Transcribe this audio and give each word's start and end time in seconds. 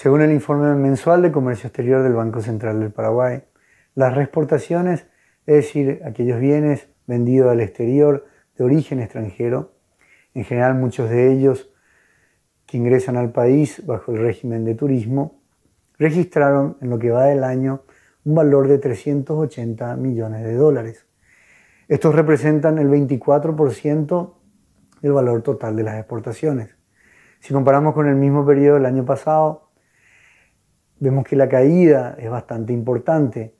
Según 0.00 0.22
el 0.22 0.32
informe 0.32 0.74
mensual 0.76 1.20
de 1.20 1.30
comercio 1.30 1.66
exterior 1.66 2.02
del 2.02 2.14
Banco 2.14 2.40
Central 2.40 2.80
del 2.80 2.90
Paraguay, 2.90 3.42
las 3.94 4.14
reexportaciones, 4.14 5.06
es 5.44 5.56
decir, 5.56 6.00
aquellos 6.06 6.40
bienes 6.40 6.88
vendidos 7.06 7.50
al 7.50 7.60
exterior 7.60 8.24
de 8.56 8.64
origen 8.64 9.00
extranjero, 9.00 9.74
en 10.32 10.44
general 10.44 10.76
muchos 10.76 11.10
de 11.10 11.30
ellos 11.30 11.68
que 12.64 12.78
ingresan 12.78 13.18
al 13.18 13.30
país 13.30 13.84
bajo 13.84 14.12
el 14.12 14.22
régimen 14.22 14.64
de 14.64 14.74
turismo, 14.74 15.42
registraron 15.98 16.78
en 16.80 16.88
lo 16.88 16.98
que 16.98 17.10
va 17.10 17.26
del 17.26 17.44
año 17.44 17.82
un 18.24 18.34
valor 18.36 18.68
de 18.68 18.78
380 18.78 19.96
millones 19.96 20.44
de 20.44 20.54
dólares. 20.54 21.04
Estos 21.88 22.14
representan 22.14 22.78
el 22.78 22.88
24% 22.88 24.34
del 25.02 25.12
valor 25.12 25.42
total 25.42 25.76
de 25.76 25.82
las 25.82 25.98
exportaciones. 25.98 26.74
Si 27.40 27.52
comparamos 27.52 27.92
con 27.92 28.08
el 28.08 28.16
mismo 28.16 28.46
periodo 28.46 28.76
del 28.76 28.86
año 28.86 29.04
pasado, 29.04 29.69
vemos 31.00 31.24
que 31.24 31.34
la 31.34 31.48
caída 31.48 32.14
es 32.18 32.30
bastante 32.30 32.72
importante, 32.72 33.56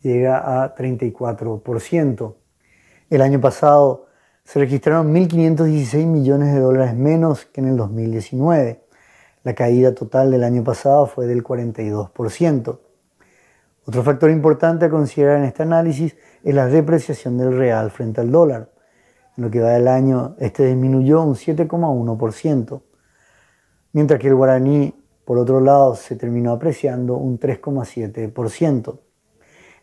llega 0.00 0.62
a 0.62 0.74
34%. 0.74 2.36
El 3.10 3.22
año 3.22 3.40
pasado 3.40 4.06
se 4.44 4.60
registraron 4.60 5.12
1.516 5.12 6.06
millones 6.06 6.54
de 6.54 6.60
dólares 6.60 6.94
menos 6.94 7.44
que 7.44 7.60
en 7.60 7.68
el 7.68 7.76
2019. 7.76 8.84
La 9.42 9.54
caída 9.54 9.94
total 9.94 10.30
del 10.30 10.44
año 10.44 10.64
pasado 10.64 11.06
fue 11.06 11.26
del 11.26 11.42
42%. 11.42 12.78
Otro 13.86 14.02
factor 14.02 14.30
importante 14.30 14.84
a 14.84 14.90
considerar 14.90 15.38
en 15.38 15.44
este 15.44 15.62
análisis 15.62 16.16
es 16.44 16.54
la 16.54 16.66
depreciación 16.66 17.38
del 17.38 17.56
real 17.56 17.90
frente 17.90 18.20
al 18.20 18.30
dólar. 18.30 18.70
En 19.36 19.44
lo 19.44 19.50
que 19.50 19.60
va 19.60 19.70
del 19.70 19.88
año, 19.88 20.36
este 20.38 20.66
disminuyó 20.66 21.22
un 21.22 21.34
7,1%, 21.34 22.82
mientras 23.92 24.20
que 24.20 24.28
el 24.28 24.34
guaraní 24.34 24.99
por 25.30 25.38
otro 25.38 25.60
lado, 25.60 25.94
se 25.94 26.16
terminó 26.16 26.50
apreciando 26.50 27.14
un 27.14 27.38
3,7%. 27.38 28.98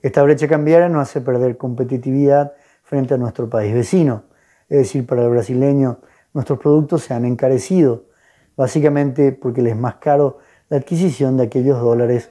Esta 0.01 0.21
brecha 0.21 0.45
cambiaria 0.45 0.89
nos 0.89 1.03
hace 1.03 1.21
perder 1.21 1.55
competitividad 1.55 2.51
frente 2.83 3.13
a 3.13 3.17
nuestro 3.17 3.49
país 3.49 3.73
vecino. 3.73 4.23
Es 4.67 4.79
decir, 4.79 5.05
para 5.05 5.23
el 5.23 5.29
brasileño, 5.29 5.99
nuestros 6.33 6.59
productos 6.59 7.03
se 7.03 7.13
han 7.13 7.23
encarecido, 7.23 8.07
básicamente 8.57 9.31
porque 9.31 9.61
les 9.61 9.71
es 9.71 9.79
más 9.79 9.95
caro 9.95 10.39
la 10.67 10.75
adquisición 10.79 11.37
de 11.37 11.43
aquellos 11.43 11.79
dólares 11.79 12.29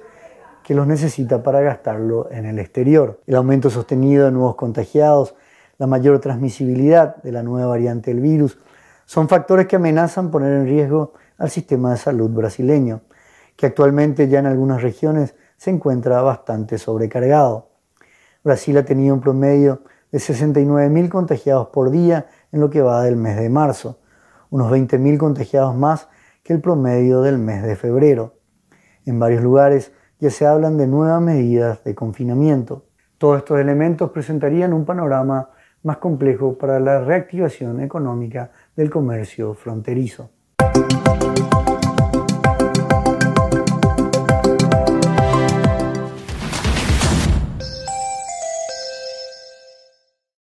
que 0.63 0.75
los 0.75 0.87
necesita 0.87 1.43
para 1.43 1.63
gastarlo 1.63 2.31
en 2.31 2.45
el 2.45 2.59
exterior. 2.59 3.23
El 3.27 3.37
aumento 3.37 3.71
sostenido 3.71 4.27
de 4.27 4.33
nuevos 4.33 4.57
contagiados, 4.57 5.35
la 5.79 5.87
mayor 5.87 6.21
transmisibilidad 6.21 7.17
de 7.23 7.33
la 7.33 7.43
nueva 7.43 7.69
variante 7.69 8.11
del 8.11 8.21
virus, 8.21 8.59
son 9.07 9.27
factores 9.27 9.67
que 9.69 9.77
amenazan 9.77 10.31
poner 10.31 10.53
en 10.53 10.67
riesgo 10.67 11.15
al 11.39 11.51
sistema 11.51 11.93
de 11.93 11.97
salud 11.97 12.31
brasileño, 12.31 13.01
que 13.57 13.67
actualmente 13.67 14.29
ya 14.29 14.39
en 14.39 14.47
algunas 14.47 14.83
regiones 14.83 15.35
se 15.57 15.71
encuentra 15.71 16.21
bastante 16.23 16.79
sobrecargado. 16.79 17.71
Brasil 18.45 18.77
ha 18.79 18.85
tenido 18.85 19.15
un 19.15 19.21
promedio 19.21 19.83
de 20.13 20.19
69.000 20.19 21.09
contagiados 21.09 21.69
por 21.69 21.91
día 21.91 22.27
en 22.53 22.61
lo 22.61 22.71
que 22.71 22.83
va 22.83 23.03
del 23.03 23.17
mes 23.17 23.37
de 23.37 23.49
marzo, 23.49 23.99
unos 24.51 24.71
20.000 24.71 25.19
contagiados 25.19 25.75
más 25.75 26.09
que 26.43 26.53
el 26.53 26.61
promedio 26.61 27.23
del 27.23 27.39
mes 27.39 27.63
de 27.65 27.75
febrero. 27.75 28.35
En 29.05 29.19
varios 29.19 29.43
lugares 29.43 29.93
ya 30.21 30.31
se 30.31 30.47
hablan 30.47 30.77
de 30.77 30.87
nuevas 30.87 31.21
medidas 31.21 31.83
de 31.85 31.95
confinamiento. 31.95 32.87
Todos 33.19 33.39
estos 33.39 33.59
elementos 33.59 34.11
presentarían 34.11 34.73
un 34.73 34.85
panorama 34.85 35.51
más 35.83 35.99
complejo 35.99 36.57
para 36.57 36.79
la 36.81 37.01
reactivación 37.01 37.81
económica 37.81 38.51
del 38.77 38.91
comercio 38.91 39.55
fronterizo. 39.55 40.31